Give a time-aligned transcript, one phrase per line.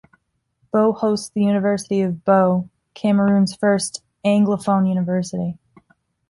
[0.73, 5.59] Buea hosts the University of Buea, Cameroon's first anglophone university.